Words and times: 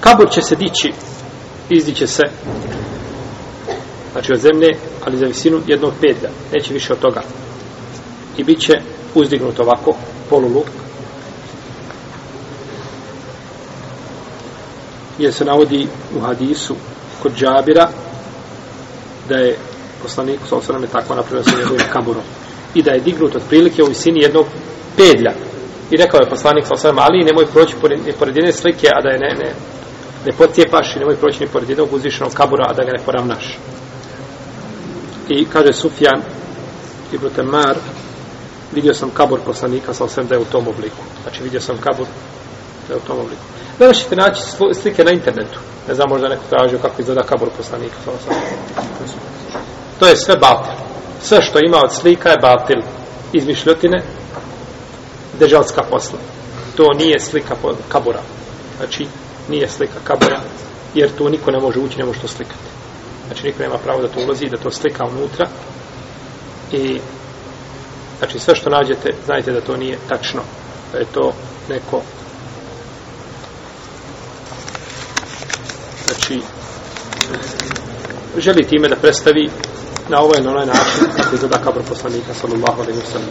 kabur 0.00 0.30
će 0.30 0.42
se 0.42 0.56
dići 0.56 0.92
izdiće 1.70 2.06
se 2.06 2.22
znači 4.12 4.32
od 4.32 4.38
zemlje 4.38 4.68
ali 5.04 5.16
za 5.16 5.26
visinu 5.26 5.60
jednog 5.66 5.92
pedlja 6.00 6.30
neće 6.54 6.74
više 6.74 6.92
od 6.92 6.98
toga. 6.98 7.22
I 8.36 8.44
bit 8.44 8.60
će 8.60 8.72
uzdignut 9.14 9.60
ovako 9.60 9.96
poluluk. 10.30 10.66
Jer 15.18 15.32
se 15.32 15.44
navodi 15.44 15.88
u 16.16 16.20
hadisu 16.20 16.74
kod 17.22 17.32
džabira 17.34 17.88
da 19.28 19.36
je 19.36 19.56
poslanik 20.02 20.40
sa 20.48 20.56
osrame 20.56 20.86
tako 20.86 21.14
napravio 21.14 21.44
sa 21.44 21.58
njegovim 21.58 21.86
kaburom. 21.92 22.22
I 22.74 22.82
da 22.82 22.90
je 22.90 23.00
dignut 23.00 23.36
od 23.36 23.42
prilike 23.48 23.82
u 23.82 23.86
visini 23.86 24.22
jednog 24.22 24.46
pedlja. 24.96 25.32
I 25.90 25.96
rekao 25.96 26.18
je 26.20 26.30
poslanik 26.30 26.66
sa 26.66 26.74
osrame 26.74 27.02
ali 27.02 27.24
nemoj 27.24 27.46
proći 27.46 27.74
pored, 27.80 28.00
pored 28.18 28.36
jedne 28.36 28.52
slike 28.52 28.88
a 28.88 29.02
da 29.02 29.08
je 29.08 29.18
ne, 29.18 29.34
ne, 29.44 29.54
ne 30.26 30.32
potjepaš 30.32 30.96
i 30.96 30.98
nemoj 30.98 31.16
proći 31.16 31.40
ni 31.40 31.48
pored 31.48 31.68
jednog 31.68 31.92
uzvišenog 31.92 32.32
kabura 32.32 32.64
a 32.68 32.72
da 32.72 32.84
ga 32.84 32.92
ne 32.92 33.04
poravnaš 33.04 33.58
i 35.28 35.44
kaže 35.44 35.72
Sufjan 35.72 36.22
i 37.12 37.18
Brutemar, 37.18 37.76
vidio 38.72 38.94
sam 38.94 39.10
kabur 39.10 39.40
poslanika 39.46 39.94
sa 39.94 40.04
osvijem 40.04 40.28
da 40.28 40.34
je 40.34 40.40
u 40.40 40.44
tom 40.44 40.68
obliku 40.68 41.02
znači 41.22 41.42
vidio 41.42 41.60
sam 41.60 41.76
kabur 41.76 42.06
da 42.88 42.94
je 42.94 42.98
u 42.98 43.06
tom 43.06 43.18
obliku 43.18 43.42
Danas 43.80 43.96
ćete 43.96 44.16
naći 44.16 44.42
slike 44.82 45.04
na 45.04 45.10
internetu. 45.10 45.58
Ne 45.88 45.94
znam, 45.94 46.08
možda 46.08 46.28
neko 46.28 46.42
tražio 46.50 46.78
kako 46.78 47.02
izgleda 47.02 47.22
kabur 47.22 47.48
poslanika. 47.56 47.96
To 49.98 50.06
je 50.06 50.16
sve 50.16 50.36
batil. 50.36 50.72
Sve 51.22 51.42
što 51.42 51.58
ima 51.58 51.78
od 51.84 51.94
slika 51.94 52.28
je 52.28 52.36
batil. 52.42 52.80
Izmišljotine, 53.32 54.02
dežalska 55.38 55.82
posla. 55.82 56.18
To 56.76 56.92
nije 56.98 57.20
slika 57.20 57.54
kabura. 57.88 58.20
Znači, 58.76 59.06
nije 59.50 59.68
slika 59.68 60.00
kabura, 60.04 60.40
jer 60.94 61.10
tu 61.18 61.28
niko 61.28 61.50
ne 61.50 61.60
može 61.60 61.80
ući, 61.80 61.98
ne 61.98 62.04
može 62.04 62.20
to 62.20 62.28
slikati. 62.28 62.70
Znači, 63.26 63.46
niko 63.46 63.62
nema 63.62 63.78
pravo 63.78 64.02
da 64.02 64.08
to 64.08 64.20
ulazi 64.20 64.48
da 64.48 64.56
to 64.56 64.70
slika 64.70 65.04
unutra. 65.04 65.48
I, 66.72 67.00
znači, 68.18 68.38
sve 68.38 68.54
što 68.54 68.70
nađete, 68.70 69.14
znajte 69.26 69.52
da 69.52 69.60
to 69.60 69.76
nije 69.76 69.98
tačno. 70.08 70.42
Da 70.92 70.98
je 70.98 71.04
to 71.04 71.32
neko 71.68 72.02
znači 76.10 76.40
želi 78.36 78.66
time 78.68 78.88
da 78.88 78.96
predstavi 78.96 79.50
na 80.08 80.20
ovaj 80.20 80.40
na 80.42 80.50
onaj 80.50 80.66
način 80.66 81.04
kako 81.16 81.34
izgleda 81.34 81.58
kabor 81.58 81.82
poslanika 81.88 82.34
sallallahu 82.34 82.82
alaihi 82.82 83.00
wa 83.00 83.12
sallam 83.12 83.30